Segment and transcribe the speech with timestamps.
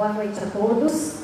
[0.00, 1.16] Boa noite a todos.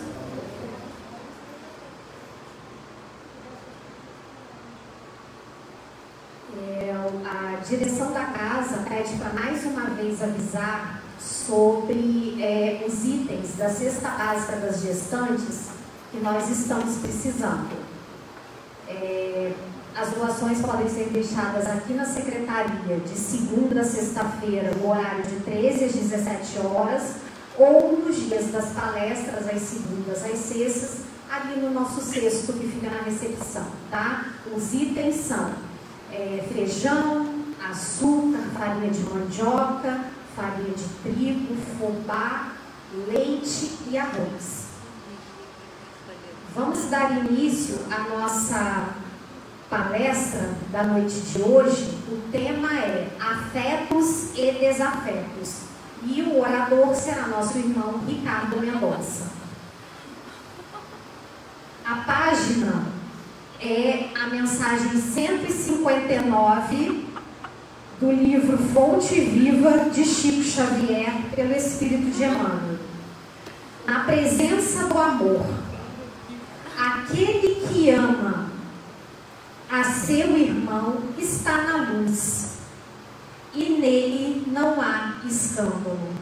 [6.54, 6.94] É,
[7.24, 13.70] a direção da casa pede para mais uma vez avisar sobre é, os itens da
[13.70, 15.70] cesta básica das gestantes
[16.12, 17.78] que nós estamos precisando.
[18.86, 19.52] É,
[19.96, 25.36] as doações podem ser deixadas aqui na secretaria de segunda a sexta-feira, no horário de
[25.36, 27.25] 13 às 17 horas,
[27.58, 32.90] ou nos dias das palestras, às segundas às sextas, ali no nosso cesto que fica
[32.90, 34.26] na recepção, tá?
[34.54, 35.52] Os itens são
[36.12, 40.04] é, feijão, açúcar, farinha de mandioca,
[40.36, 42.52] farinha de trigo, fubá,
[43.08, 44.66] leite e arroz.
[46.54, 48.94] Vamos dar início à nossa
[49.68, 51.98] palestra da noite de hoje.
[52.08, 55.65] O tema é afetos e desafetos.
[56.04, 59.32] E o orador será nosso irmão Ricardo Mendonça.
[61.84, 62.86] A página
[63.60, 67.06] é a mensagem 159
[68.00, 72.78] do livro Fonte Viva de Chico Xavier, pelo Espírito de Emmanuel.
[73.86, 75.46] Na presença do amor,
[76.76, 78.50] aquele que ama
[79.70, 82.55] a seu irmão está na luz,
[83.56, 86.14] e nele não há escândalo.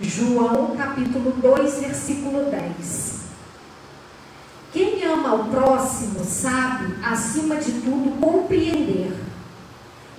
[0.00, 3.20] João capítulo 2, versículo 10.
[4.72, 9.12] Quem ama o próximo sabe, acima de tudo, compreender.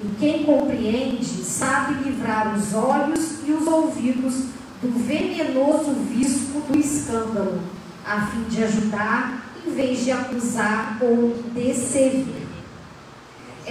[0.03, 4.45] E quem compreende sabe livrar os olhos e os ouvidos
[4.81, 7.62] do venenoso visco do escândalo,
[8.06, 12.41] a fim de ajudar em vez de acusar ou de servir.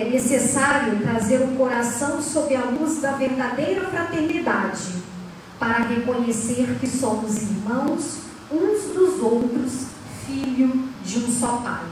[0.01, 4.95] É necessário trazer o coração sob a luz da verdadeira fraternidade,
[5.59, 9.89] para reconhecer que somos irmãos uns dos outros,
[10.27, 11.85] filho de um só Pai.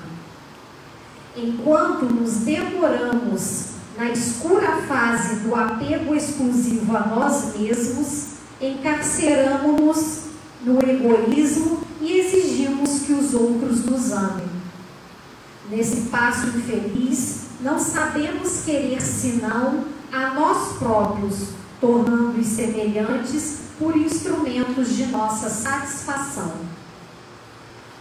[1.36, 10.20] Enquanto nos demoramos na escura fase do apego exclusivo a nós mesmos, encarceramos-nos
[10.62, 14.48] no egoísmo e exigimos que os outros nos amem.
[15.68, 21.48] Nesse passo infeliz, não sabemos querer senão a nós próprios,
[21.80, 26.52] tornando-os semelhantes por instrumentos de nossa satisfação.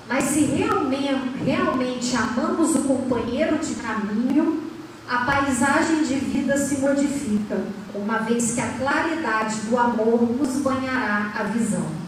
[0.07, 4.63] Mas se realmente, realmente amamos o companheiro de caminho,
[5.07, 7.61] a paisagem de vida se modifica,
[7.93, 12.06] uma vez que a claridade do amor nos banhará a visão.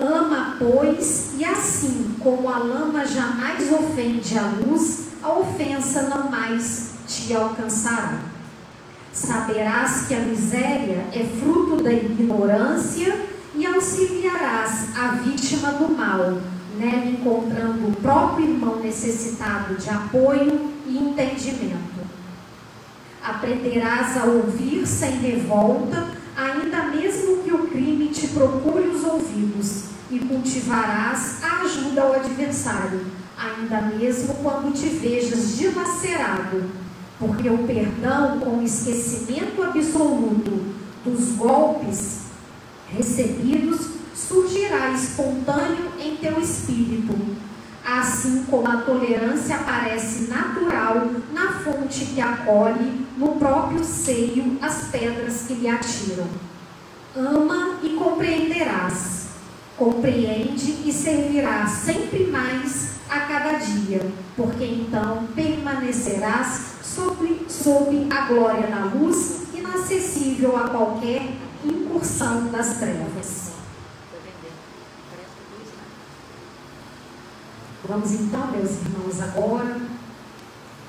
[0.00, 6.90] Ama, pois, e assim como a lama jamais ofende a luz, a ofensa não mais
[7.06, 8.20] te alcançará.
[9.12, 13.26] Saberás que a miséria é fruto da ignorância
[13.56, 16.38] e auxiliarás a vítima do mal,
[16.78, 21.98] nela encontrando o próprio irmão necessitado de apoio e entendimento.
[23.20, 30.20] Aprenderás a ouvir sem revolta ainda mesmo que o crime te procure os ouvidos, e
[30.20, 33.00] cultivarás a ajuda ao adversário,
[33.36, 36.64] ainda mesmo quando te vejas dilacerado,
[37.18, 42.20] porque o perdão com esquecimento absoluto dos golpes
[42.88, 47.14] recebidos surgirá espontâneo em teu espírito,
[47.96, 55.44] assim como a tolerância aparece natural na fonte que acolhe no próprio seio as pedras
[55.46, 56.26] que lhe atiram.
[57.16, 59.28] Ama e compreenderás.
[59.78, 64.02] Compreende e servirás sempre mais a cada dia,
[64.36, 71.22] porque então permanecerás sob, sob a glória da luz, inacessível a qualquer
[71.64, 73.47] incursão das trevas.
[77.86, 79.80] Vamos então, meus irmãos, agora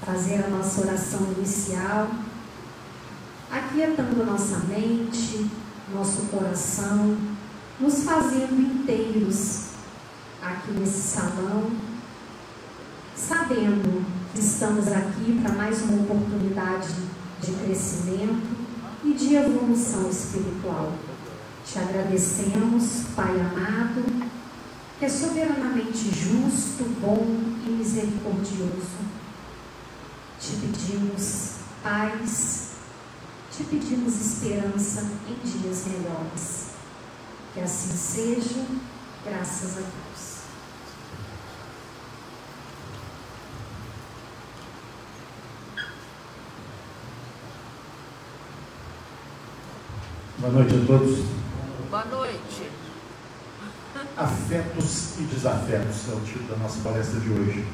[0.03, 2.09] fazer a nossa oração inicial,
[3.51, 5.49] aquietando nossa mente,
[5.93, 7.15] nosso coração,
[7.79, 9.67] nos fazendo inteiros
[10.41, 11.69] aqui nesse salão,
[13.15, 14.03] sabendo
[14.33, 16.95] que estamos aqui para mais uma oportunidade
[17.39, 18.57] de crescimento
[19.03, 20.91] e de evolução espiritual.
[21.63, 24.18] Te agradecemos, Pai amado
[24.99, 27.25] que é soberanamente justo, bom
[27.65, 28.99] e misericordioso.
[30.37, 31.51] Te pedimos
[31.81, 32.71] paz,
[33.49, 36.67] te pedimos esperança em dias melhores.
[37.53, 38.65] Que assim seja,
[39.23, 40.39] graças a Deus.
[50.39, 51.19] Boa noite a todos.
[51.89, 52.68] Boa noite.
[54.19, 57.65] Afetos e desafetos é o título da nossa palestra de hoje.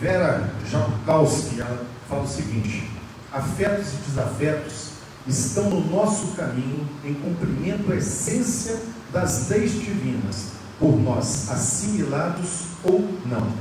[0.00, 2.88] Vera Jakowski, ela fala o seguinte:
[3.32, 4.90] afetos e desafetos
[5.26, 8.78] estão no nosso caminho em cumprimento à essência
[9.12, 13.52] das leis divinas, por nós assimilados ou não.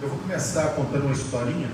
[0.00, 1.70] Eu vou começar contando uma historinha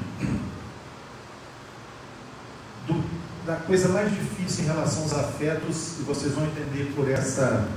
[2.89, 3.05] do,
[3.47, 7.69] da coisa mais difícil em relação aos afetos, e vocês vão entender por essa,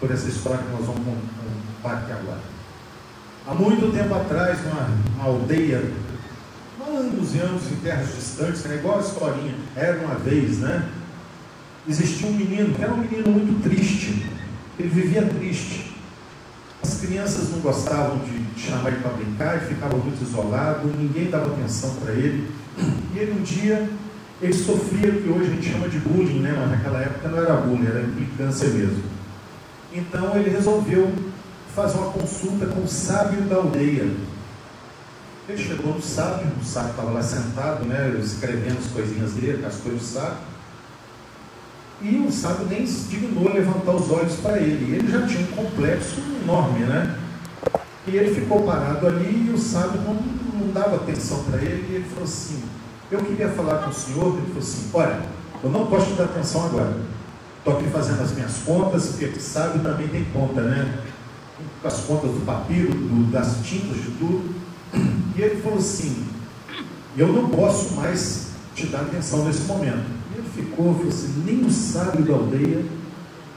[0.00, 1.02] por essa história que nós vamos
[1.84, 2.40] aqui agora.
[3.46, 5.82] Há muito tempo atrás, numa, numa aldeia,
[6.86, 10.88] anos e anos em terras distantes, é igual a historinha, era uma vez, né?
[11.88, 14.26] Existia um menino, que era um menino muito triste,
[14.78, 15.94] ele vivia triste.
[16.82, 21.46] As crianças não gostavam de chamar ele para brincar, ele ficava muito isolado, ninguém dava
[21.46, 22.48] atenção para ele.
[23.14, 23.88] E ele um dia
[24.40, 26.54] ele sofria o que hoje a gente chama de bullying, né?
[26.58, 29.15] mas naquela época não era bullying, era implicância mesmo.
[29.92, 31.12] Então ele resolveu
[31.74, 34.10] fazer uma consulta com o sábio da aldeia.
[35.48, 39.76] Ele chegou no sábio, o sábio estava lá sentado, né, escrevendo as coisinhas dele, as
[39.76, 40.38] coisas do sábio.
[42.02, 44.96] E o sábio nem se dignou levantar os olhos para ele.
[44.96, 47.18] Ele já tinha um complexo enorme, né?
[48.06, 51.86] E ele ficou parado ali e o sábio não, não dava atenção para ele.
[51.90, 52.62] E ele falou assim:
[53.10, 54.36] Eu queria falar com o senhor.
[54.36, 55.22] Ele falou assim: Olha,
[55.64, 56.96] eu não posso te dar atenção agora.
[57.66, 61.00] Estou aqui fazendo as minhas contas, porque sábio também tem conta, né?
[61.82, 64.54] as contas do papiro, do, das tintas, de tudo.
[65.36, 66.26] E ele falou assim:
[67.16, 70.04] Eu não posso mais te dar atenção nesse momento.
[70.32, 72.84] E ele ficou, falou assim: Nem o sábio da aldeia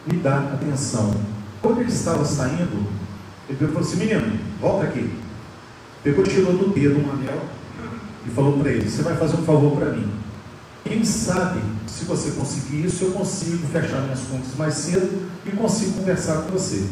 [0.08, 1.14] me dá atenção.
[1.62, 2.90] Quando ele estava saindo,
[3.48, 5.08] ele falou assim: Menino, volta aqui.
[6.04, 7.44] Pegou, tirou do dedo um anel
[8.26, 10.12] e falou para ele: Você vai fazer um favor para mim.
[10.84, 15.94] Quem sabe, se você conseguir isso, eu consigo fechar minhas contas mais cedo e consigo
[15.94, 16.86] conversar com você.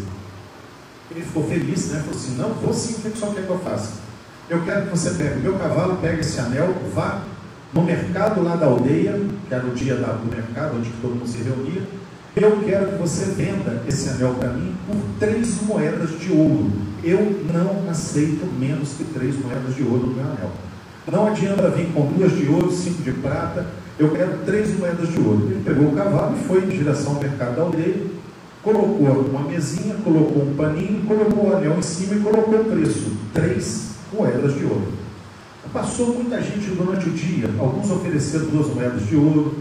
[1.12, 2.00] Ele ficou feliz, né?
[2.00, 3.94] Falou assim: Não, vou sim, o que o senhor quer que eu faça?
[4.50, 7.22] Eu quero que você pegue o meu cavalo, pegue esse anel, vá
[7.74, 11.38] no mercado lá da aldeia, que era o dia do mercado, onde todo mundo se
[11.44, 11.82] reunia.
[12.36, 16.72] Eu quero que você venda esse anel para mim por três moedas de ouro.
[17.04, 20.52] Eu não aceito menos que três moedas de ouro no meu anel.
[21.12, 23.66] Não adianta vir com duas de ouro, cinco de prata.
[24.00, 25.48] Eu quero três moedas de ouro.
[25.50, 28.18] Ele pegou o cavalo e foi em direção ao mercado da aldeia
[28.68, 33.12] colocou uma mesinha, colocou um paninho, colocou o anel em cima e colocou o preço:
[33.34, 34.92] três moedas de ouro.
[35.72, 39.56] Passou muita gente durante o dia, alguns ofereceram duas moedas de ouro,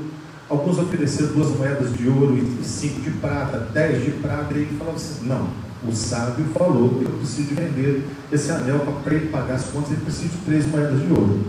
[0.49, 4.77] alguns ofereceram duas moedas de ouro e cinco de prata, dez de prata, e ele
[4.79, 5.49] falava assim: não,
[5.87, 10.01] o sábio falou que eu preciso vender esse anel para ele pagar as contas, ele
[10.03, 11.41] precisa de três moedas de ouro.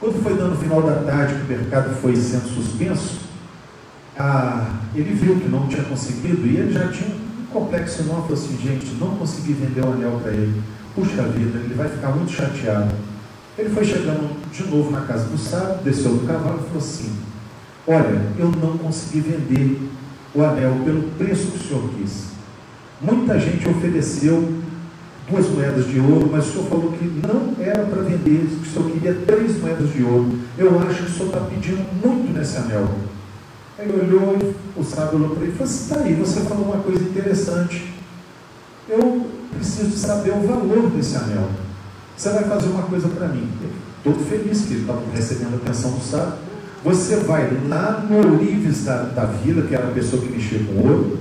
[0.00, 3.20] Quando foi dando o final da tarde que o mercado foi sendo suspenso,
[4.94, 8.58] ele viu que não tinha conseguido e ele já tinha um complexo enorme, falou assim,
[8.62, 10.62] gente, não consegui vender o anel para ele.
[10.94, 12.94] Puxa vida, ele vai ficar muito chateado.
[13.56, 17.12] Ele foi chegando de novo na casa do sábio, desceu do cavalo e falou assim,
[17.86, 19.90] olha, eu não consegui vender
[20.34, 22.28] o anel pelo preço que o senhor quis.
[23.00, 24.62] Muita gente ofereceu
[25.30, 28.72] duas moedas de ouro, mas o senhor falou que não era para vender, que o
[28.72, 30.38] senhor queria três moedas de ouro.
[30.56, 32.88] Eu acho que o senhor está pedindo muito nesse anel.
[33.78, 36.82] Aí olhou, o sábio olhou para ele e falou assim: está aí, você falou uma
[36.82, 37.94] coisa interessante.
[38.88, 41.48] Eu preciso saber o valor desse anel.
[42.16, 43.48] Você vai fazer uma coisa para mim.
[44.02, 46.34] Todo feliz que ele estava recebendo a atenção do sábio.
[46.84, 50.88] Você vai lá no Olives da, da vila, que era a pessoa que mexia com
[50.88, 51.18] ouro,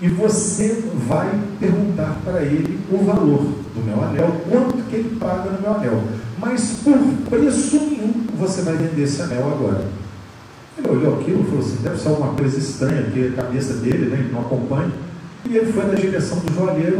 [0.00, 5.50] e você vai perguntar para ele o valor do meu anel, quanto que ele paga
[5.50, 6.02] no meu anel.
[6.38, 6.98] Mas por
[7.30, 9.84] preço nenhum você vai vender esse anel agora.
[10.76, 14.10] Ele olhou aquilo e falou assim, deve ser alguma coisa estranha, porque a cabeça dele
[14.10, 14.90] né, não acompanha.
[15.46, 16.98] E ele foi na direção do joalheiro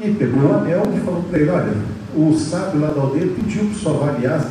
[0.00, 1.72] e pegou o anel e falou para ele, olha,
[2.14, 4.46] o sábio lá da aldeia pediu o senhor avaliar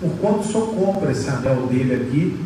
[0.00, 2.36] por quanto senhor compra esse anel dele aqui,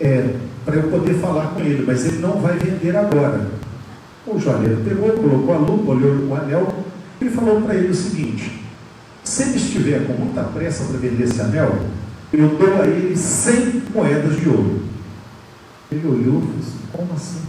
[0.00, 0.34] é,
[0.64, 3.59] para eu poder falar com ele, mas ele não vai vender agora.
[4.26, 6.84] O joalheiro pegou, colocou a lupa, olhou o anel
[7.20, 8.62] e falou para ele o seguinte:
[9.24, 11.78] se ele estiver com muita pressa para vender esse anel,
[12.32, 14.82] eu dou a ele 100 moedas de ouro.
[15.90, 17.40] Ele olhou e falou assim: como assim?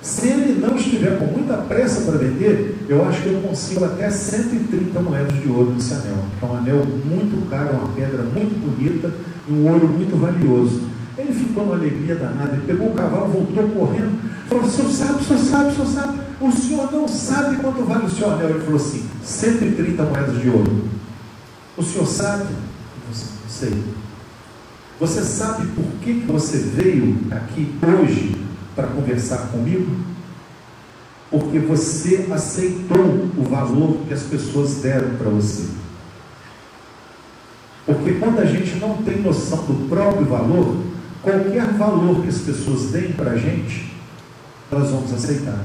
[0.00, 4.08] Se ele não estiver com muita pressa para vender, eu acho que eu consigo até
[4.08, 6.24] 130 moedas de ouro nesse anel.
[6.40, 9.12] É um anel muito caro, uma pedra muito bonita
[9.50, 10.82] um ouro muito valioso.
[11.20, 15.20] Ele ficou numa alegria danada, ele pegou o cavalo, voltou correndo, falou: O senhor sabe,
[15.20, 18.50] o senhor sabe, o senhor sabe, o senhor não sabe quanto vale o seu anel.
[18.50, 20.84] Ele falou assim: 130 moedas de ouro.
[21.76, 22.46] O senhor sabe?
[23.48, 23.84] sei.
[24.98, 28.36] Você sabe por que você veio aqui hoje
[28.74, 30.10] para conversar comigo?
[31.30, 35.68] porque você aceitou o valor que as pessoas deram para você.
[37.86, 40.76] Porque quando a gente não tem noção do próprio valor,
[41.22, 43.92] qualquer valor que as pessoas deem para a gente,
[44.70, 45.64] nós vamos aceitar.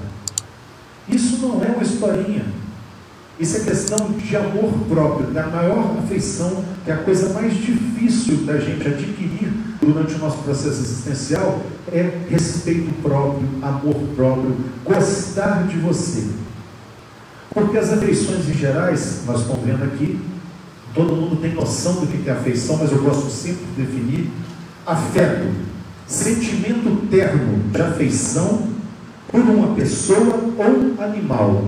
[1.08, 2.46] Isso não é uma historinha.
[3.40, 8.46] Isso é questão de amor próprio, da maior afeição, que é a coisa mais difícil
[8.46, 15.78] da gente adquirir durante o nosso processo existencial, é respeito próprio, amor próprio, gostar de
[15.78, 16.28] você.
[17.54, 20.20] Porque as afeições em gerais, nós estamos vendo aqui,
[20.94, 24.32] todo mundo tem noção do que é afeição, mas eu gosto sempre de definir
[24.86, 25.52] afeto,
[26.08, 28.68] sentimento terno de afeição
[29.32, 31.66] por uma pessoa ou animal.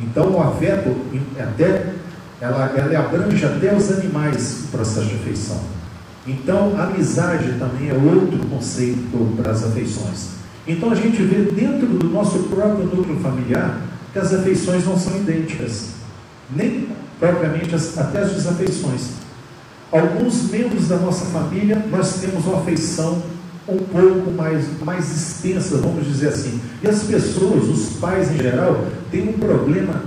[0.00, 0.96] Então o afeto
[1.38, 1.92] até
[2.40, 5.60] ela, ela abrange até os animais o processo de afeição.
[6.26, 10.42] Então amizade também é outro conceito para as afeições.
[10.66, 13.80] Então a gente vê dentro do nosso próprio núcleo familiar
[14.12, 15.94] que as afeições não são idênticas,
[16.54, 16.88] nem
[17.18, 19.21] propriamente as, até as desafeições.
[19.92, 23.22] Alguns membros da nossa família nós temos uma afeição
[23.68, 26.58] um pouco mais, mais extensa, vamos dizer assim.
[26.82, 30.02] E as pessoas, os pais em geral, têm um problema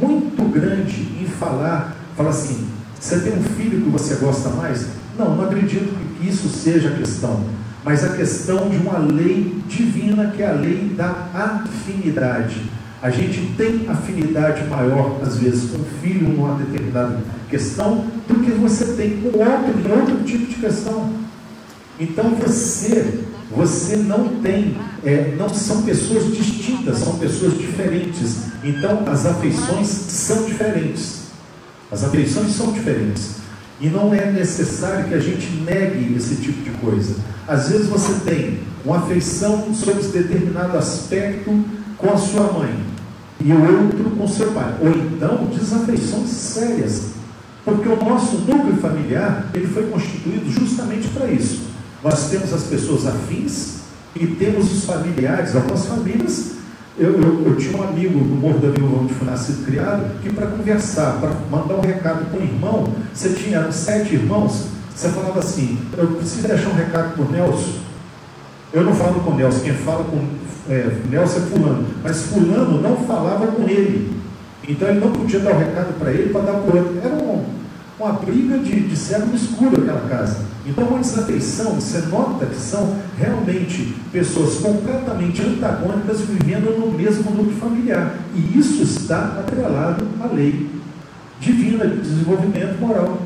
[0.00, 2.66] muito grande em falar, falar assim,
[2.98, 4.86] você tem um filho que você gosta mais?
[5.18, 7.44] Não, não acredito que isso seja a questão.
[7.84, 12.62] Mas a questão de uma lei divina, que é a lei da afinidade.
[13.02, 18.50] A gente tem afinidade maior, às vezes, com o filho numa determinada questão, do que
[18.52, 21.10] você tem com outro, em outro tipo de questão.
[22.00, 23.20] Então você,
[23.54, 28.38] você não tem, é, não são pessoas distintas, são pessoas diferentes.
[28.64, 31.26] Então as afeições são diferentes.
[31.92, 33.36] As afeições são diferentes.
[33.78, 37.14] E não é necessário que a gente negue esse tipo de coisa.
[37.46, 41.62] Às vezes você tem uma afeição sobre determinado aspecto
[41.98, 42.85] com a sua mãe
[43.40, 44.74] e o outro com seu pai.
[44.80, 47.12] Ou então desafeições sérias.
[47.64, 51.66] Porque o nosso núcleo familiar ele foi constituído justamente para isso
[52.06, 53.78] nós temos as pessoas afins
[54.14, 56.52] e temos os familiares, algumas famílias.
[56.96, 60.22] Eu, eu, eu tinha um amigo no Morro da Viúva, onde fui nascido e criado,
[60.22, 64.68] que para conversar, para mandar um recado para um irmão, você tinha eram sete irmãos,
[64.94, 67.80] você falava assim, eu preciso deixar um recado para o Nelson.
[68.72, 70.24] Eu não falo com o Nelson, quem fala com
[70.68, 74.16] é, Nelson é fulano, mas fulano não falava com ele.
[74.68, 77.00] Então ele não podia dar o recado para ele para dar para o outro.
[77.02, 77.44] Era um,
[77.98, 80.44] uma briga de, de escuro aquela casa.
[80.66, 87.56] Então, uma desafeição, você nota que são realmente pessoas completamente antagônicas vivendo no mesmo núcleo
[87.56, 88.16] familiar.
[88.34, 90.68] E isso está atrelado à lei
[91.40, 93.18] divina de desenvolvimento moral.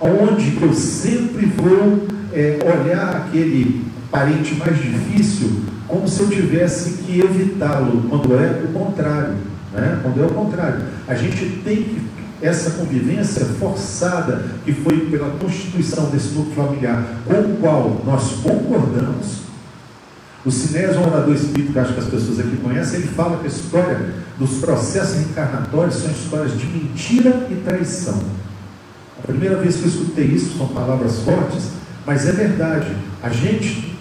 [0.00, 5.62] Onde eu sempre vou é, olhar aquele parente mais difícil
[5.92, 9.34] como se eu tivesse que evitá-lo, quando é o contrário.
[9.74, 10.00] Né?
[10.02, 10.80] Quando é o contrário.
[11.06, 12.02] A gente tem que
[12.40, 19.42] essa convivência forçada que foi pela constituição desse núcleo familiar, com o qual nós concordamos.
[20.46, 23.44] O Sinésio, um orador espírito que acho que as pessoas aqui conhecem, ele fala que
[23.44, 28.18] a história dos processos reencarnatórios são histórias de mentira e traição.
[29.22, 31.68] A primeira vez que eu escutei isso, são palavras fortes,
[32.06, 32.96] mas é verdade.
[33.22, 33.94] A gente,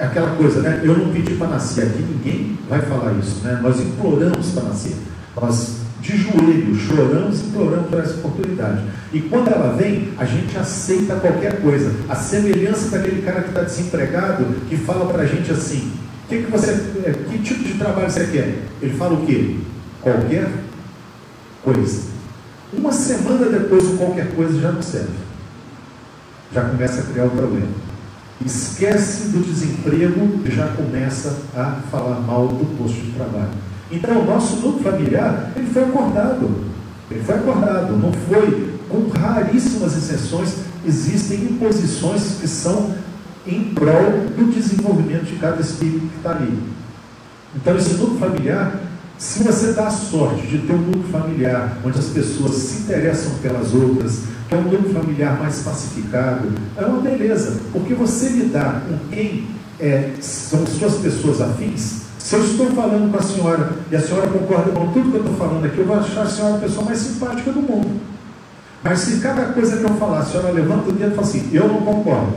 [0.00, 0.80] é aquela coisa, né?
[0.82, 3.60] Eu não pedi para nascer aqui, ninguém vai falar isso, né?
[3.62, 4.96] Nós imploramos para nascer.
[5.38, 8.82] Nós de joelho, choramos imploramos por essa oportunidade.
[9.12, 11.92] E quando ela vem, a gente aceita qualquer coisa.
[12.08, 15.92] A semelhança daquele cara que está desempregado, que fala para a gente assim:
[16.28, 16.70] que, que, você,
[17.04, 18.62] é, que tipo de trabalho você quer?
[18.80, 19.56] Ele fala o quê?
[20.00, 20.48] Qualquer
[21.62, 22.08] coisa.
[22.72, 25.12] Uma semana depois, o qualquer coisa já não serve.
[26.54, 27.89] Já começa a criar o problema.
[28.44, 33.50] Esquece do desemprego e já começa a falar mal do posto de trabalho.
[33.90, 36.64] Então, o nosso núcleo familiar, ele foi acordado.
[37.10, 40.54] Ele foi acordado, não foi, com raríssimas exceções,
[40.86, 42.94] existem imposições que são
[43.46, 46.58] em prol do desenvolvimento de cada espírito que está ali.
[47.54, 48.80] Então, esse núcleo familiar,
[49.18, 53.32] se você dá a sorte de ter um núcleo familiar onde as pessoas se interessam
[53.42, 58.98] pelas outras, é um núcleo familiar mais pacificado, é uma beleza, porque você lidar com
[59.14, 59.46] quem
[59.78, 64.28] é, são suas pessoas afins, se eu estou falando com a senhora e a senhora
[64.28, 66.84] concorda com tudo que eu estou falando aqui, eu vou achar a senhora a pessoa
[66.84, 68.00] mais simpática do mundo.
[68.84, 71.48] Mas se cada coisa que eu falar, a senhora levanta o dedo e fala assim,
[71.52, 72.34] eu não concordo.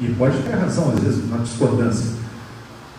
[0.00, 2.06] E pode ter razão, às vezes, na discordância.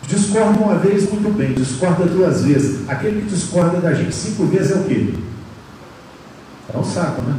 [0.08, 2.88] Discorda uma vez, muito bem, discorda duas vezes.
[2.88, 5.14] Aquele que discorda da gente cinco vezes é o quê?
[6.74, 7.36] É um saco, né?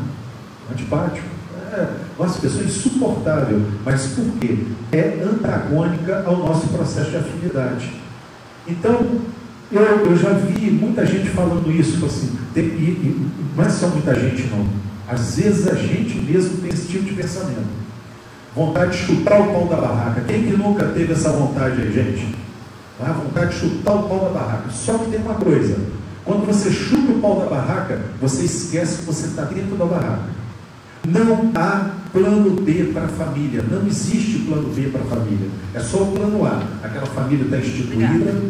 [0.72, 1.26] Antipático.
[1.72, 1.88] É,
[2.18, 3.62] nossa, pessoa insuportável.
[3.84, 4.58] Mas por quê?
[4.90, 7.92] É antagônica ao nosso processo de afinidade.
[8.68, 9.20] Então,
[9.72, 13.86] Eu, eu já vi muita gente falando isso, assim, tem, e, e, não é só
[13.86, 14.66] muita gente não.
[15.08, 17.64] Às vezes a gente mesmo tem esse tipo de pensamento.
[18.54, 20.20] Vontade de chutar o pau da barraca.
[20.28, 22.36] Quem que nunca teve essa vontade aí, gente?
[23.00, 24.70] A vontade de chutar o pau da barraca.
[24.70, 25.78] Só que tem uma coisa:
[26.22, 30.28] quando você chuta o pau da barraca, você esquece que você está dentro da barraca.
[31.06, 33.64] Não há plano B para a família.
[33.68, 35.48] Não existe plano B para a família.
[35.74, 36.62] É só o plano A.
[36.82, 38.42] Aquela família está instituída, Obrigada.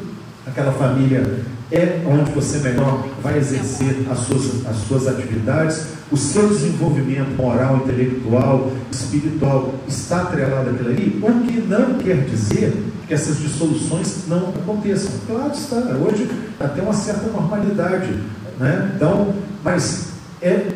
[0.46, 1.40] aquela família
[1.72, 7.78] é onde você melhor vai exercer as suas, as suas atividades, o seu desenvolvimento moral,
[7.78, 12.74] intelectual, espiritual está atrelado àquilo ali, o que não quer dizer
[13.08, 15.12] que essas dissoluções não aconteçam.
[15.26, 16.30] Claro está, hoje
[16.60, 18.18] até uma certa normalidade.
[18.60, 18.92] Né?
[18.94, 20.08] Então, mas
[20.42, 20.66] é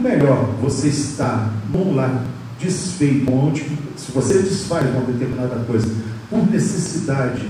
[0.00, 2.24] melhor você estar num lar
[2.58, 3.64] desfeito, onde
[3.96, 5.88] se você desfaz uma determinada coisa
[6.28, 7.42] por necessidade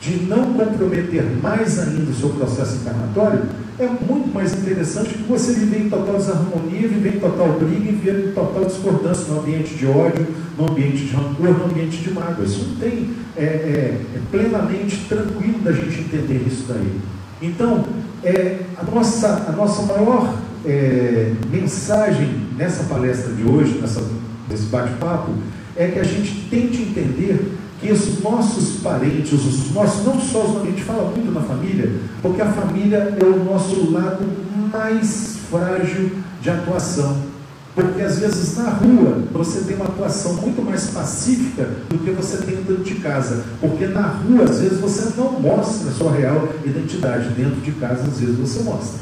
[0.00, 3.42] de não comprometer mais ainda o seu processo encarnatório,
[3.78, 8.28] é muito mais interessante que você viver em total desarmonia, viver em total briga viver
[8.28, 12.44] em total discordância no ambiente de ódio, no ambiente de rancor, no ambiente de mágoa.
[12.44, 17.00] Isso não tem, é, é, é plenamente tranquilo da gente entender isso daí.
[17.42, 17.84] Então,
[18.22, 20.34] é, a, nossa, a nossa maior
[20.64, 24.02] é, mensagem nessa palestra de hoje, nessa,
[24.48, 25.32] nesse bate-papo,
[25.76, 30.62] é que a gente tente entender que os nossos parentes, os nossos, não só os,
[30.62, 31.92] a gente fala muito na família,
[32.22, 34.24] porque a família é o nosso lado
[34.72, 37.34] mais frágil de atuação.
[37.74, 42.36] Porque às vezes na rua você tem uma atuação muito mais pacífica do que você
[42.38, 43.44] tem dentro de casa.
[43.60, 47.30] Porque na rua, às vezes, você não mostra a sua real identidade.
[47.30, 49.00] Dentro de casa, às vezes, você mostra.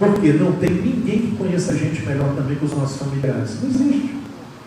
[0.00, 3.58] Porque não tem ninguém que conheça a gente melhor também que os nossos familiares.
[3.62, 4.14] Não existe.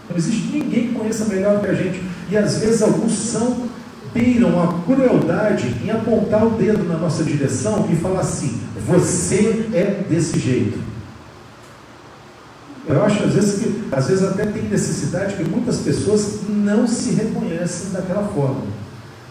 [0.08, 2.04] Não existe ninguém que conheça melhor que a gente.
[2.30, 3.68] E às vezes alguns são,
[4.14, 10.06] beiram a crueldade em apontar o dedo na nossa direção e falar assim: você é
[10.08, 10.78] desse jeito.
[12.88, 17.16] Eu acho às vezes que às vezes até tem necessidade que muitas pessoas não se
[17.16, 18.62] reconhecem daquela forma.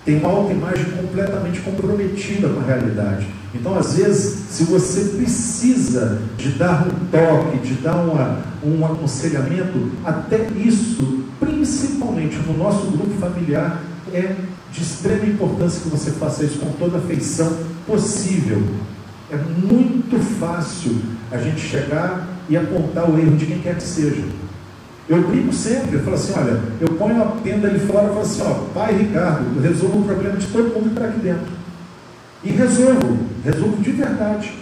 [0.04, 3.41] Tem uma autoimagem completamente comprometida com a realidade.
[3.54, 9.90] Então, às vezes, se você precisa de dar um toque, de dar uma, um aconselhamento,
[10.04, 14.36] até isso, principalmente no nosso grupo familiar, é
[14.72, 17.52] de extrema importância que você faça isso com toda a afeição
[17.86, 18.62] possível.
[19.30, 20.96] É muito fácil
[21.30, 24.22] a gente chegar e apontar o erro de quem quer que seja.
[25.08, 28.20] Eu brinco sempre, eu falo assim, olha, eu ponho a tenda ali fora e falo
[28.20, 31.52] assim, ó, pai Ricardo, resolvo o problema de todo mundo que está aqui dentro.
[32.44, 34.52] E resolvo, resolvo de verdade.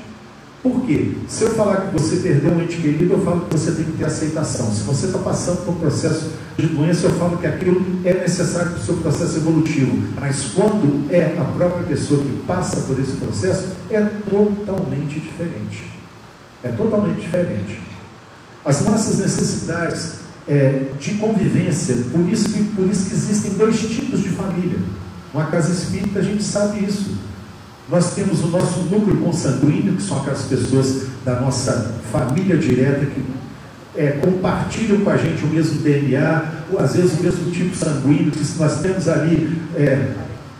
[0.63, 1.13] Por quê?
[1.27, 3.93] Se eu falar que você perdeu um ente querido, eu falo que você tem que
[3.93, 4.71] ter aceitação.
[4.71, 8.73] Se você está passando por um processo de doença, eu falo que aquilo é necessário
[8.73, 9.97] para o seu processo evolutivo.
[10.21, 15.91] Mas quando é a própria pessoa que passa por esse processo, é totalmente diferente.
[16.63, 17.81] É totalmente diferente.
[18.63, 20.17] As nossas necessidades
[20.47, 24.79] é, de convivência, por isso, que, por isso que existem dois tipos de família.
[25.33, 27.17] Uma casa espírita, a gente sabe isso.
[27.91, 33.23] Nós temos o nosso núcleo consanguíneo, que são aquelas pessoas da nossa família direta que
[33.97, 38.31] é, compartilham com a gente o mesmo DNA, ou às vezes o mesmo tipo sanguíneo,
[38.31, 40.13] que nós temos ali é,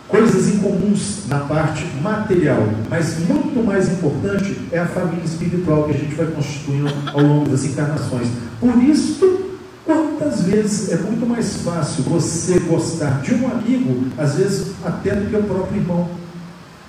[0.09, 5.99] coisas incomuns na parte material, mas muito mais importante é a família espiritual que a
[5.99, 8.27] gente vai constituindo ao longo das encarnações.
[8.59, 9.41] Por isso,
[9.87, 15.31] quantas vezes é muito mais fácil você gostar de um amigo, às vezes até do
[15.31, 16.20] que o próprio irmão.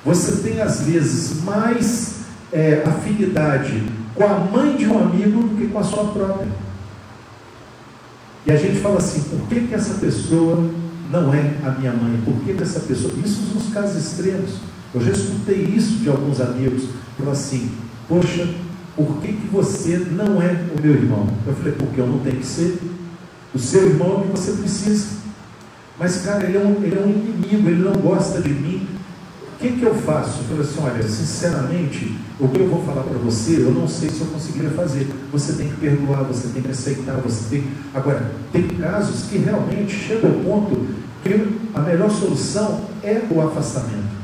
[0.03, 3.83] Você tem às vezes mais é, afinidade
[4.15, 6.47] com a mãe de um amigo do que com a sua própria.
[8.45, 10.69] E a gente fala assim: por que, que essa pessoa
[11.11, 12.19] não é a minha mãe?
[12.25, 13.13] Por que, que essa pessoa.
[13.23, 14.55] Isso nos casos extremos.
[14.93, 16.85] Eu já escutei isso de alguns amigos.
[17.17, 17.71] Falam assim:
[18.07, 18.47] poxa,
[18.95, 21.27] por que, que você não é o meu irmão?
[21.45, 22.79] Eu falei: porque eu não tenho que ser.
[23.53, 25.21] O seu irmão é o que você precisa.
[25.99, 28.87] Mas, cara, ele é um, ele é um inimigo, ele não gosta de mim,
[29.61, 30.39] que, que eu faço?
[30.39, 34.09] Eu falei assim, olha, sinceramente, o que eu vou falar para você, eu não sei
[34.09, 35.07] se eu conseguiria fazer.
[35.31, 37.67] Você tem que perdoar, você tem que aceitar, você tem.
[37.93, 40.87] Agora, tem casos que realmente chegam ao ponto
[41.23, 44.19] que a melhor solução é o afastamento.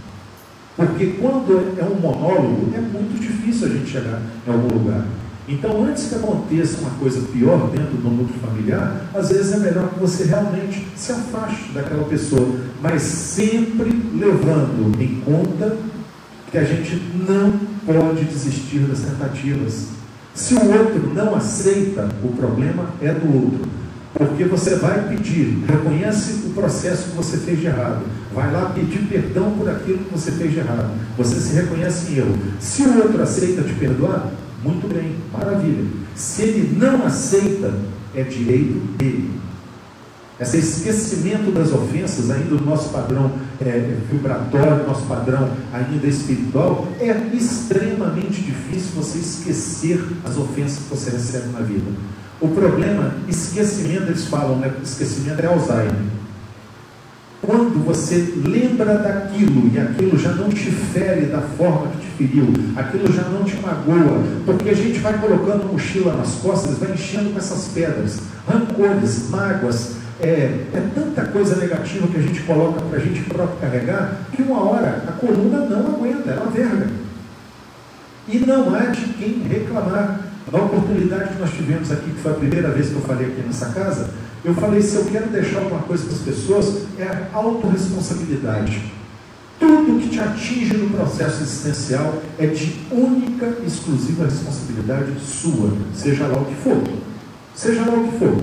[0.75, 5.05] Porque quando é um monólogo, é muito difícil a gente chegar em algum lugar.
[5.47, 9.89] Então, antes que aconteça uma coisa pior dentro do núcleo familiar, às vezes é melhor
[9.93, 15.77] que você realmente se afaste daquela pessoa, mas sempre levando em conta
[16.51, 17.51] que a gente não
[17.85, 19.87] pode desistir das tentativas.
[20.33, 23.69] Se o outro não aceita, o problema é do outro.
[24.13, 28.03] Porque você vai pedir, reconhece o processo que você fez de errado.
[28.33, 30.91] Vai lá pedir perdão por aquilo que você fez de errado.
[31.17, 32.37] Você se reconhece em erro.
[32.59, 34.31] Se o outro aceita te perdoar,
[34.63, 35.85] muito bem, maravilha.
[36.15, 37.73] Se ele não aceita,
[38.15, 39.31] é direito dele.
[40.39, 47.11] Esse esquecimento das ofensas, ainda do nosso padrão é, vibratório, nosso padrão ainda espiritual, é
[47.33, 51.89] extremamente difícil você esquecer as ofensas que você recebe na vida.
[52.39, 54.71] O problema, esquecimento, eles falam, né?
[54.83, 56.17] Esquecimento é Alzheimer.
[57.41, 62.47] Quando você lembra daquilo e aquilo já não te fere da forma que te feriu,
[62.75, 67.29] aquilo já não te magoa, porque a gente vai colocando mochila nas costas, vai enchendo
[67.31, 72.97] com essas pedras, rancores, mágoas, é, é tanta coisa negativa que a gente coloca para
[72.97, 76.87] a gente próprio carregar, que uma hora a coluna não aguenta, ela verga.
[78.27, 80.21] E não há de quem reclamar.
[80.51, 83.41] Na oportunidade que nós tivemos aqui, que foi a primeira vez que eu falei aqui
[83.45, 84.11] nessa casa,
[84.45, 88.81] eu falei: se eu quero deixar alguma coisa para as pessoas, é a autorresponsabilidade.
[89.59, 96.27] Tudo que te atinge no processo existencial é de única e exclusiva responsabilidade sua, seja
[96.27, 96.81] lá o que for.
[97.53, 98.37] Seja lá o que for.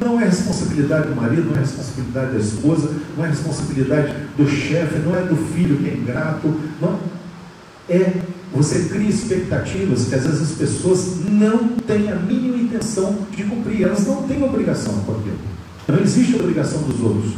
[0.00, 4.98] Não é responsabilidade do marido, não é responsabilidade da esposa, não é responsabilidade do chefe,
[4.98, 6.54] não é do filho que é ingrato.
[6.80, 6.98] Não.
[7.88, 8.12] É
[8.52, 13.82] você cria expectativas que às vezes as pessoas não têm a mínima intenção de cumprir,
[13.82, 15.38] elas não têm obrigação com aquilo.
[15.86, 17.32] Não existe obrigação dos outros.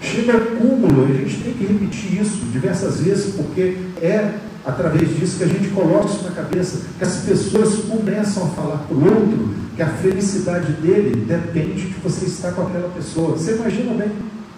[0.00, 5.16] Chega ao cúmulo, e a gente tem que repetir isso diversas vezes, porque é através
[5.16, 8.96] disso que a gente coloca isso na cabeça, que as pessoas começam a falar para
[8.96, 13.32] o outro que a felicidade dele depende de você estar com aquela pessoa.
[13.32, 14.12] Você imagina bem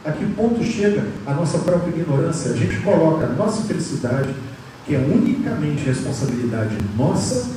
[0.05, 2.53] a que ponto chega a nossa própria ignorância?
[2.53, 4.35] A gente coloca a nossa felicidade,
[4.85, 7.49] que é unicamente responsabilidade nossa,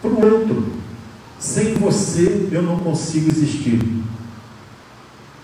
[0.00, 0.72] para o outro.
[1.38, 3.80] Sem você eu não consigo existir.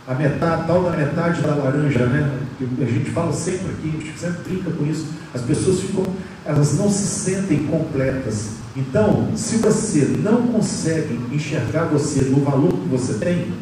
[0.06, 2.38] A metade, tal da metade da laranja, né?
[2.80, 5.08] A gente fala sempre aqui, a gente sempre brinca com isso.
[5.34, 6.04] As pessoas ficam,
[6.48, 8.52] elas não se sentem completas.
[8.74, 13.52] Então, se você não consegue enxergar você no valor que você tem,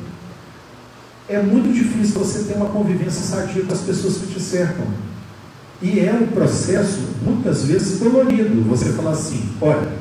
[1.28, 4.86] é muito difícil você ter uma convivência sadia com as pessoas que te cercam.
[5.82, 8.62] E é um processo, muitas vezes, dolorido.
[8.68, 9.92] Você falar assim: olha,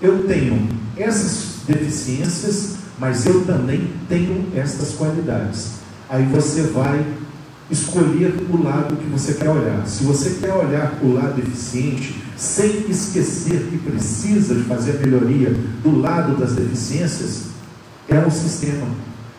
[0.00, 5.72] eu tenho essas deficiências, mas eu também tenho estas qualidades.
[6.08, 7.04] Aí você vai
[7.70, 9.86] escolher o lado que você quer olhar.
[9.86, 15.54] Se você quer olhar o lado eficiente, sem esquecer que precisa de fazer a melhoria
[15.82, 17.48] do lado das deficiências,
[18.08, 18.86] é um sistema.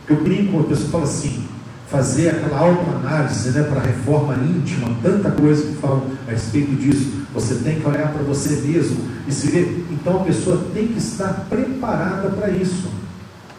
[0.07, 1.43] Eu brinco, a pessoa fala assim,
[1.89, 7.19] fazer aquela autoanálise né, para a reforma íntima, tanta coisa que falam a respeito disso.
[7.33, 9.85] Você tem que olhar para você mesmo e se ver.
[9.91, 12.89] Então a pessoa tem que estar preparada para isso.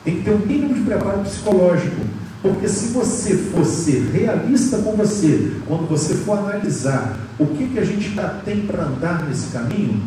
[0.04, 2.00] Tem que ter um mínimo de preparo psicológico.
[2.42, 7.78] Porque se você for ser realista com você, quando você for analisar o que, que
[7.78, 10.02] a gente tá, tem para andar nesse caminho,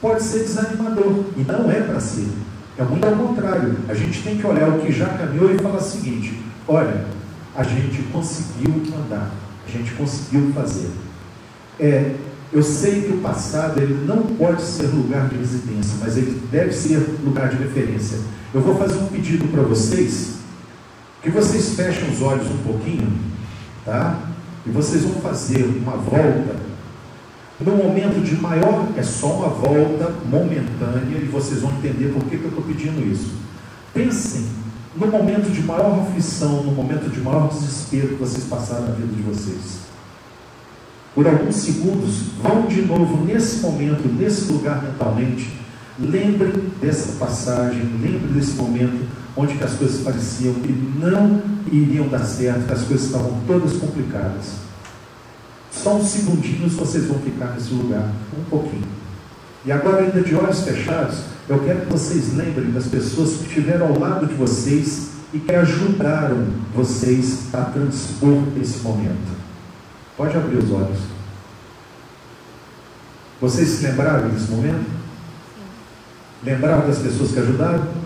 [0.00, 1.24] pode ser desanimador.
[1.36, 2.26] E não é para ser.
[2.76, 3.76] É muito ao contrário.
[3.88, 7.04] A gente tem que olhar o que já caminhou e falar o seguinte: olha,
[7.54, 9.30] a gente conseguiu andar,
[9.66, 10.90] a gente conseguiu fazer.
[11.78, 12.14] É,
[12.52, 16.72] eu sei que o passado ele não pode ser lugar de residência, mas ele deve
[16.72, 18.18] ser lugar de referência.
[18.52, 20.41] Eu vou fazer um pedido para vocês,
[21.22, 23.12] que vocês fechem os olhos um pouquinho,
[23.84, 24.18] tá?
[24.66, 26.56] E vocês vão fazer uma volta.
[27.60, 32.36] No momento de maior, é só uma volta momentânea, e vocês vão entender por que,
[32.36, 33.34] que eu estou pedindo isso.
[33.94, 34.46] Pensem
[34.96, 39.14] no momento de maior aflição, no momento de maior desespero que vocês passaram na vida
[39.14, 39.82] de vocês.
[41.14, 45.56] Por alguns segundos, vão de novo nesse momento, nesse lugar mentalmente.
[45.98, 52.24] Lembrem dessa passagem, lembrem desse momento onde que as coisas pareciam que não iriam dar
[52.24, 54.62] certo, que as coisas estavam todas complicadas.
[55.70, 58.86] Só uns segundinhos vocês vão ficar nesse lugar, um pouquinho.
[59.64, 63.86] E agora, ainda de olhos fechados, eu quero que vocês lembrem das pessoas que estiveram
[63.86, 69.32] ao lado de vocês e que ajudaram vocês a transpor esse momento.
[70.16, 70.98] Pode abrir os olhos.
[73.40, 74.84] Vocês se lembraram desse momento?
[76.44, 78.01] Lembraram das pessoas que ajudaram?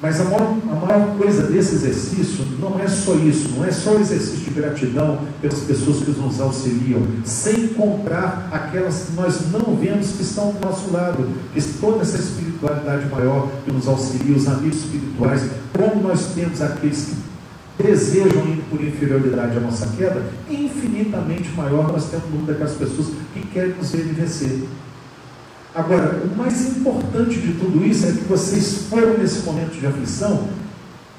[0.00, 3.90] Mas a maior, a maior, coisa desse exercício não é só isso, não é só
[3.96, 9.74] o exercício de gratidão pelas pessoas que nos auxiliam, sem comprar aquelas que nós não
[9.74, 14.46] vemos que estão do nosso lado, que toda essa espiritualidade maior que nos auxilia, os
[14.46, 15.42] amigos espirituais,
[15.76, 17.06] como nós temos aqueles
[17.76, 22.74] que desejam ir por inferioridade à nossa queda, infinitamente maior nós temos o número daquelas
[22.74, 24.62] pessoas que querem nos ver vencer.
[25.78, 30.48] Agora, o mais importante de tudo isso é que vocês foram nesse momento de aflição,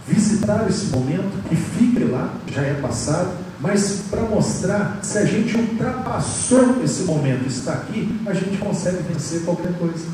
[0.05, 3.29] visitaram esse momento e fiquem lá, já é passado,
[3.61, 9.45] mas para mostrar se a gente ultrapassou esse momento, está aqui, a gente consegue vencer
[9.45, 10.07] qualquer coisa.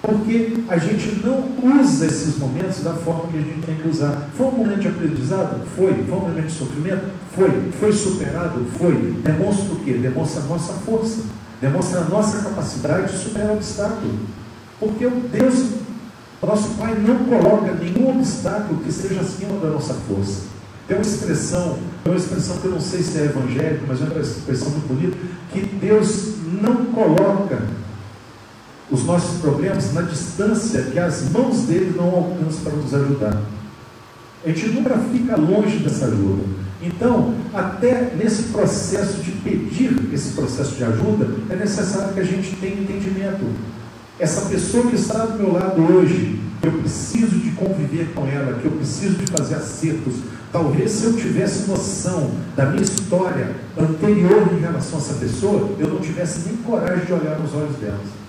[0.00, 1.48] Porque a gente não
[1.80, 4.28] usa esses momentos da forma que a gente tem que usar.
[4.36, 5.66] Foi um momento de aprendizado?
[5.74, 5.94] Foi.
[5.94, 7.06] Foi um momento de sofrimento?
[7.34, 7.72] Foi.
[7.80, 8.64] Foi superado?
[8.78, 8.94] Foi.
[9.24, 9.94] Demonstra o quê?
[9.94, 11.22] Demonstra a nossa força.
[11.64, 14.18] Demonstra a nossa capacidade de superar o obstáculo.
[14.78, 15.70] Porque o Deus,
[16.42, 20.42] nosso Pai, não coloca nenhum obstáculo que esteja acima da nossa força.
[20.86, 24.04] Tem uma expressão, tem uma expressão que eu não sei se é evangélica, mas é
[24.04, 25.16] uma expressão muito bonita,
[25.54, 27.62] que Deus não coloca
[28.90, 33.40] os nossos problemas na distância que as mãos dele não alcançam para nos ajudar.
[34.44, 36.42] A gente nunca fica longe dessa ajuda.
[36.82, 42.56] Então, até nesse processo de pedir esse processo de ajuda, é necessário que a gente
[42.56, 43.44] tenha entendimento.
[44.18, 48.64] Essa pessoa que está do meu lado hoje, eu preciso de conviver com ela, que
[48.64, 50.14] eu preciso de fazer acertos.
[50.52, 55.88] Talvez se eu tivesse noção da minha história anterior em relação a essa pessoa, eu
[55.88, 58.24] não tivesse nem coragem de olhar nos olhos delas.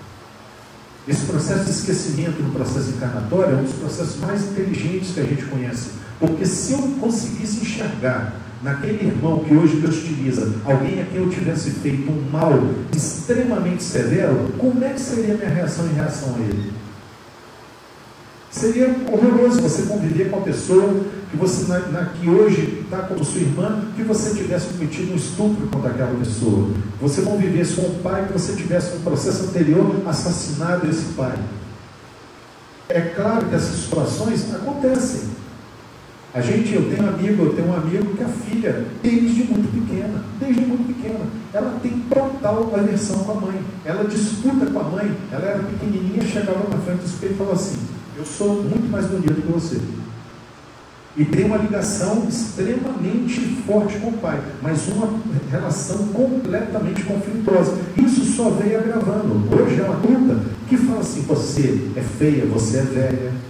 [1.06, 5.24] Esse processo de esquecimento no processo encarnatório é um dos processos mais inteligentes que a
[5.24, 5.90] gente conhece.
[6.18, 11.28] Porque se eu conseguisse enxergar naquele irmão que hoje me hostiliza, alguém a quem eu
[11.28, 12.52] tivesse feito um mal
[12.94, 16.72] extremamente severo, como é que seria a minha reação em reação a ele?
[18.50, 23.22] Seria horroroso você conviver com uma pessoa que você na, na que hoje está como
[23.22, 26.70] sua irmã, que você tivesse cometido um estupro contra aquela pessoa.
[27.00, 31.36] Você convivesse com um pai que você tivesse um processo anterior assassinado esse pai.
[32.88, 35.28] É claro que essas situações acontecem.
[36.36, 39.72] A gente, eu tenho um amigo, eu tenho um amigo que a filha, desde muito
[39.72, 41.20] pequena, desde muito pequena,
[41.50, 43.62] ela tem total aversão com a mãe.
[43.86, 47.56] Ela disputa com a mãe, ela era pequenininha, chegava na frente do espelho e falava
[47.56, 47.78] assim,
[48.18, 49.80] eu sou muito mais bonito que você.
[51.16, 55.08] E tem uma ligação extremamente forte com o pai, mas uma
[55.50, 57.78] relação completamente conflituosa.
[57.96, 59.48] Isso só veio agravando.
[59.56, 63.45] Hoje é uma adulta que fala assim: você é feia, você é velha.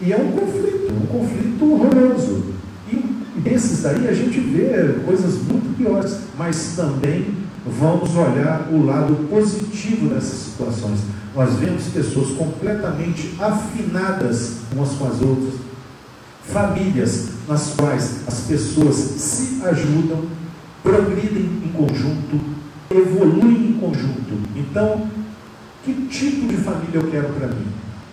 [0.00, 2.44] E é um conflito, um conflito horroroso.
[2.90, 7.34] E desses daí a gente vê coisas muito piores, mas também
[7.66, 11.00] vamos olhar o lado positivo dessas situações
[11.34, 15.54] nós vemos pessoas completamente afinadas umas com as outras,
[16.44, 20.24] famílias nas quais as pessoas se ajudam,
[20.82, 22.40] progridem em conjunto,
[22.90, 24.40] evoluem em conjunto.
[24.56, 25.06] Então,
[25.84, 27.66] que tipo de família eu quero para mim?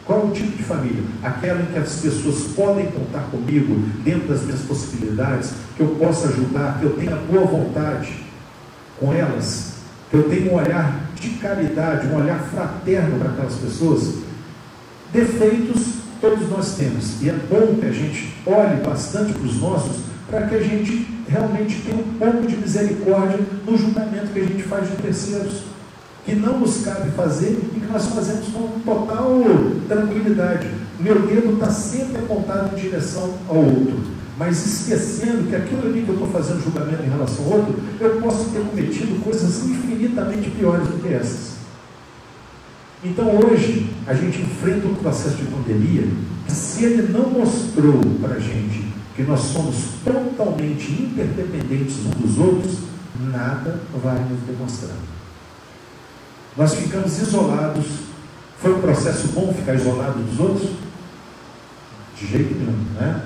[0.07, 1.03] Qual é o tipo de família?
[1.21, 6.29] Aquela em que as pessoas podem contar comigo dentro das minhas possibilidades, que eu possa
[6.29, 8.25] ajudar, que eu tenha boa vontade
[8.97, 9.73] com elas,
[10.09, 14.13] que eu tenha um olhar de caridade, um olhar fraterno para aquelas pessoas,
[15.11, 17.21] defeitos todos nós temos.
[17.21, 21.05] E é bom que a gente olhe bastante para os nossos, para que a gente
[21.27, 25.63] realmente tenha um pouco de misericórdia no julgamento que a gente faz de terceiros.
[26.27, 29.41] Que não nos cabe fazer e que nós fazemos com total
[29.87, 30.69] tranquilidade.
[30.99, 36.09] Meu dedo está sempre apontado em direção ao outro mas esquecendo que aquilo ali que
[36.09, 40.87] eu estou fazendo julgamento em relação ao outro, eu posso ter cometido coisas infinitamente piores
[40.87, 41.57] do que essas.
[43.03, 46.07] Então hoje a gente enfrenta um processo de pandemia
[46.45, 52.37] que se ele não mostrou para a gente que nós somos totalmente interdependentes uns dos
[52.37, 52.77] outros,
[53.19, 54.95] nada vai nos demonstrar.
[56.57, 57.85] Nós ficamos isolados.
[58.59, 60.71] Foi um processo bom ficar isolado dos outros?
[62.19, 63.21] De jeito nenhum, né?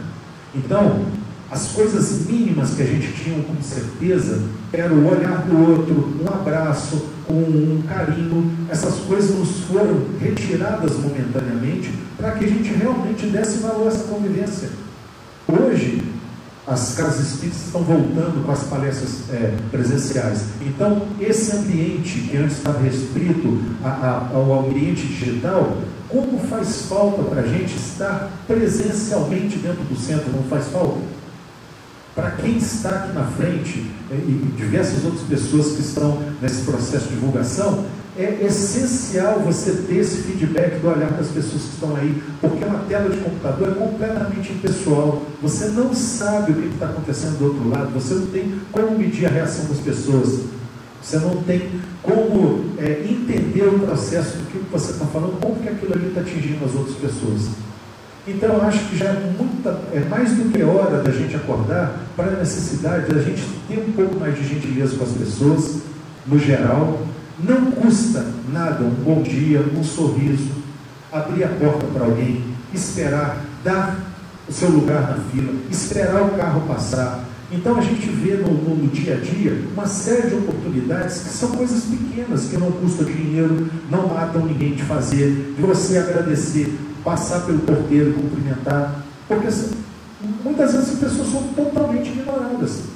[0.54, 1.06] Então,
[1.50, 4.42] as coisas mínimas que a gente tinha com certeza
[4.74, 11.94] era o olhar do outro, um abraço, um carinho, essas coisas nos foram retiradas momentaneamente
[12.18, 14.70] para que a gente realmente desse valor a essa convivência.
[15.48, 16.02] Hoje,
[16.68, 20.44] as casas espíritas estão voltando com as palestras é, presenciais.
[20.62, 27.24] Então, esse ambiente que antes estava restrito a, a, ao ambiente digital, como faz falta
[27.24, 31.00] para a gente estar presencialmente dentro do centro, não faz falta?
[32.14, 37.08] Para quem está aqui na frente, é, e diversas outras pessoas que estão nesse processo
[37.08, 37.86] de divulgação,
[38.18, 42.80] é essencial você ter esse feedback do olhar das pessoas que estão aí, porque uma
[42.80, 45.22] tela de computador é completamente impessoal.
[45.42, 49.28] Você não sabe o que está acontecendo do outro lado, você não tem como medir
[49.28, 50.42] a reação das pessoas,
[51.02, 51.70] você não tem
[52.04, 56.22] como é, entender o processo do que você está falando, como que aquilo ali está
[56.22, 57.50] atingindo as outras pessoas.
[58.28, 61.98] Então eu acho que já é, muita, é mais do que hora da gente acordar
[62.16, 65.82] para a necessidade da gente ter um pouco mais de gentileza com as pessoas,
[66.28, 67.00] no geral,
[67.44, 68.24] Não custa
[68.54, 70.52] nada um bom dia, um sorriso,
[71.12, 73.98] abrir a porta para alguém, esperar, dar
[74.48, 77.26] o seu lugar na fila, esperar o carro passar.
[77.52, 81.52] Então a gente vê no, no, dia a dia uma série de oportunidades que são
[81.52, 87.42] coisas pequenas, que não custam dinheiro, não matam ninguém de fazer, de você agradecer, passar
[87.42, 89.48] pelo porteiro, cumprimentar, porque
[90.44, 92.91] muitas vezes as pessoas são totalmente ignoradas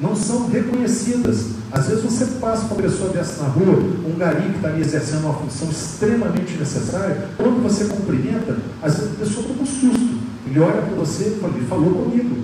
[0.00, 1.50] não são reconhecidas.
[1.70, 5.24] Às vezes você passa uma pessoa dessa na rua, um gari que está ali exercendo
[5.24, 10.20] uma função extremamente necessária, quando você cumprimenta, às vezes a pessoa toma um susto.
[10.46, 12.36] Ele olha para você e fala, ele falou comigo.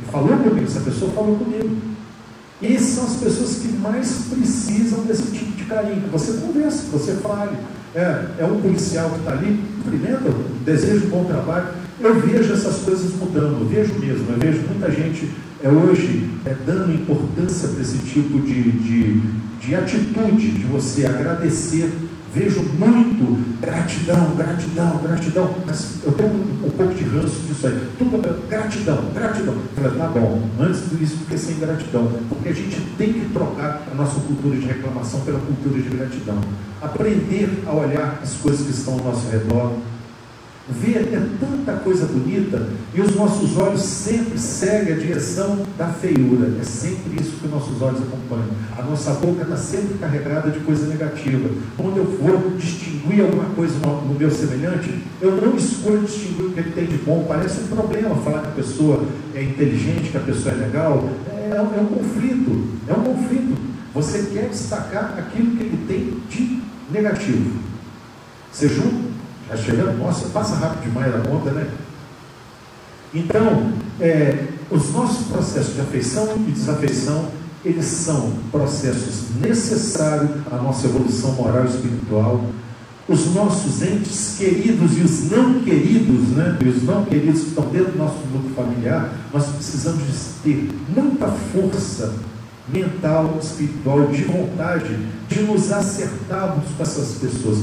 [0.00, 1.76] Ele falou comigo, essa pessoa falou comigo.
[2.62, 6.02] E essas são as pessoas que mais precisam desse tipo de carinho.
[6.02, 7.56] Que você converse, que você fale.
[7.94, 10.32] É, é um policial que está ali, cumprimenta,
[10.64, 11.68] deseja um bom trabalho.
[12.00, 15.30] Eu vejo essas coisas mudando, eu vejo mesmo, eu vejo muita gente
[15.64, 19.20] é hoje é, dando importância para esse tipo de, de,
[19.58, 21.90] de atitude, de você agradecer.
[22.34, 27.88] Vejo muito gratidão, gratidão, gratidão, mas eu tenho um, um pouco de ranço disso aí.
[27.96, 29.54] Tudo gratidão, gratidão.
[29.74, 33.94] Falei, tá bom, antes do que sem gratidão, porque a gente tem que trocar a
[33.94, 36.40] nossa cultura de reclamação pela cultura de gratidão.
[36.82, 39.72] Aprender a olhar as coisas que estão ao nosso redor,
[40.68, 46.56] ver é tanta coisa bonita e os nossos olhos sempre seguem a direção da feiura.
[46.58, 48.48] É sempre isso que nossos olhos acompanham.
[48.78, 51.50] A nossa boca está sempre carregada de coisa negativa.
[51.76, 56.60] Quando eu for distinguir alguma coisa no, meu semelhante, eu não escolho distinguir o que
[56.60, 57.24] ele tem de bom.
[57.28, 61.10] Parece um problema falar que a pessoa é inteligente, que a pessoa é legal.
[61.28, 62.68] É, é um conflito.
[62.88, 63.54] É um conflito.
[63.92, 67.52] Você quer destacar aquilo que ele tem de negativo.
[68.50, 69.03] Você junta
[69.54, 71.68] Está chegando, nossa, passa rápido demais a conta, né?
[73.14, 77.28] Então, é, os nossos processos de afeição e desafeição,
[77.64, 82.44] eles são processos necessários à nossa evolução moral e espiritual.
[83.08, 86.58] Os nossos entes queridos e os não queridos, né?
[86.60, 90.02] E os não queridos que estão dentro do nosso grupo familiar, nós precisamos
[90.42, 92.12] ter muita força
[92.68, 97.58] mental, espiritual, de vontade de nos acertarmos com essas pessoas.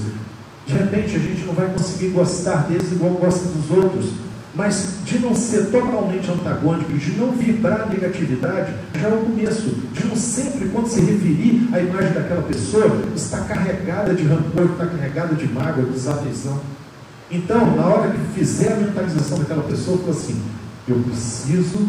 [0.71, 4.11] De repente a gente não vai conseguir gostar deles igual gosta dos outros,
[4.55, 9.69] mas de não ser totalmente antagônico, de não vibrar negatividade, já é o começo.
[9.91, 14.85] De não sempre, quando se referir à imagem daquela pessoa, está carregada de rancor, está
[14.85, 16.61] carregada de mágoa, de desafeição.
[17.29, 20.41] Então, na hora que fizer a mentalização daquela pessoa, fala assim:
[20.87, 21.85] eu preciso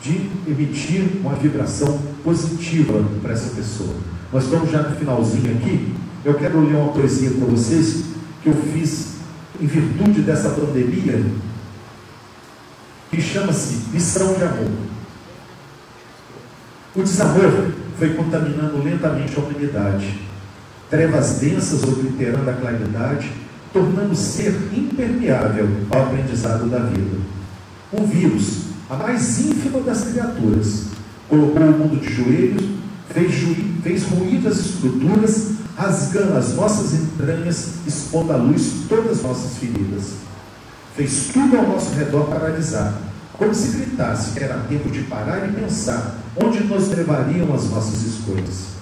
[0.00, 3.94] de emitir uma vibração positiva para essa pessoa.
[4.32, 5.94] Nós estamos já no finalzinho aqui,
[6.26, 8.02] eu quero ler uma poesia para vocês
[8.42, 9.14] que eu fiz
[9.60, 11.24] em virtude dessa pandemia,
[13.08, 14.72] que chama-se Lição de Amor.
[16.96, 20.20] O desamor foi contaminando lentamente a humanidade.
[20.90, 23.30] Trevas densas obliterando a claridade,
[23.72, 27.18] tornando o ser impermeável ao aprendizado da vida.
[27.92, 30.86] Um vírus, a mais ínfima das criaturas,
[31.28, 32.75] colocou o mundo de joelhos,
[33.12, 40.14] fez, ruir as estruturas rasgando as nossas entranhas, expondo à luz todas as nossas feridas.
[40.96, 42.94] Fez tudo ao nosso redor paralisar,
[43.34, 48.02] como se gritasse que era tempo de parar e pensar onde nos levariam as nossas
[48.02, 48.76] escolhas.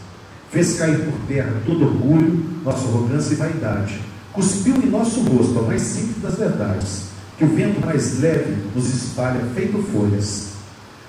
[0.50, 4.00] Fez cair por terra todo orgulho, nossa arrogância e vaidade.
[4.32, 7.02] Cuspiu em nosso rosto a mais simples das verdades,
[7.36, 10.53] que o vento mais leve nos espalha feito folhas.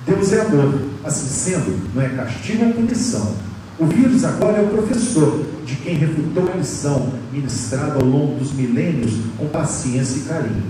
[0.06, 3.36] Deus é amor, assim sendo, não é castigo ou punição.
[3.80, 8.54] O vírus agora é o professor, de quem refutou a lição ministrada ao longo dos
[8.54, 10.64] milênios com paciência e carinho.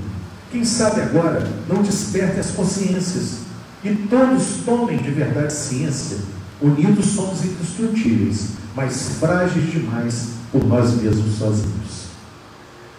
[0.52, 3.39] Quem sabe agora não desperte as consciências
[3.84, 6.17] e todos tomem de verdade ciência.
[6.62, 12.06] Unidos somos indestrutíveis, mas frágeis demais por nós mesmos sozinhos.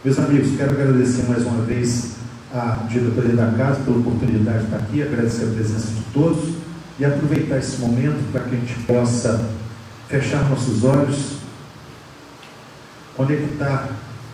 [0.05, 2.11] Meus amigos, quero agradecer mais uma vez
[2.53, 6.55] a diretoria da casa pela oportunidade de estar aqui, agradecer a presença de todos
[6.99, 9.49] e aproveitar esse momento para que a gente possa
[10.09, 11.37] fechar nossos olhos
[13.17, 13.89] conectar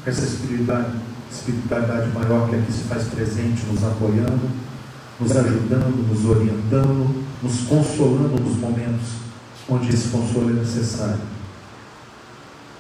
[0.05, 0.97] com essa espiritualidade,
[1.31, 4.51] espiritualidade maior que aqui se faz presente, nos apoiando,
[5.21, 9.23] nos ajudando, nos orientando, nos consolando nos momentos
[9.69, 11.21] onde esse consolo é necessário.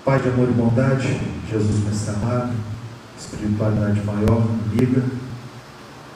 [0.04, 2.52] Pai de amor e bondade, Jesus Mestre amado,
[3.22, 5.02] espiritualidade maior, amiga,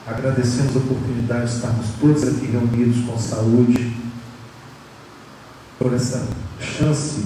[0.05, 3.95] agradecemos a oportunidade de estarmos todos aqui reunidos com saúde,
[5.79, 6.27] por essa
[6.59, 7.25] chance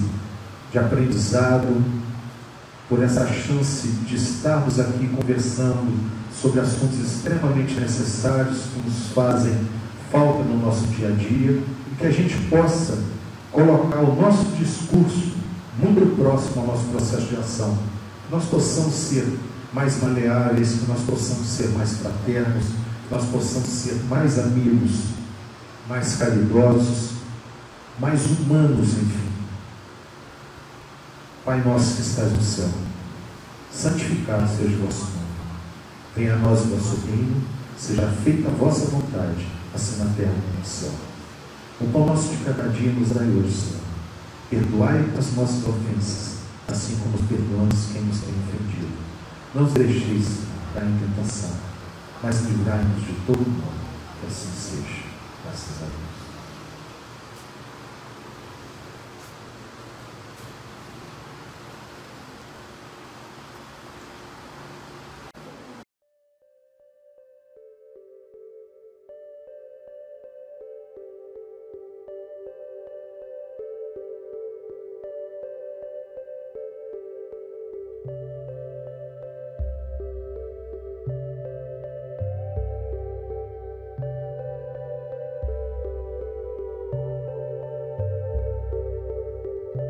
[0.70, 1.82] de aprendizado,
[2.88, 9.56] por essa chance de estarmos aqui conversando sobre assuntos extremamente necessários que nos fazem
[10.10, 12.98] falta no nosso dia a dia e que a gente possa
[13.50, 15.32] colocar o nosso discurso
[15.78, 17.78] muito próximo ao nosso processo de ação.
[18.26, 19.26] Que nós possamos ser
[19.72, 25.12] mais maleáveis, que nós possamos ser mais fraternos, que nós possamos ser mais amigos,
[25.88, 27.12] mais caridosos,
[27.98, 29.32] mais humanos, enfim.
[31.44, 32.68] Pai nosso que estás no céu,
[33.72, 35.22] santificado seja o vosso nome.
[36.14, 37.42] Venha a nós o vosso reino,
[37.76, 40.92] seja feita a vossa vontade, assim na terra como no céu.
[41.80, 43.82] O pão nosso de cada dia nos dai hoje, Senhor.
[44.50, 46.36] Perdoai as nossas ofensas,
[46.68, 49.11] assim como perdoamos quem nos tem ofendido.
[49.54, 50.44] Não os deixeis
[50.76, 51.50] em tentação,
[52.22, 53.72] mas livrai-nos de todo mal.
[54.20, 55.02] Que assim seja.
[55.44, 56.11] Graças a Deus.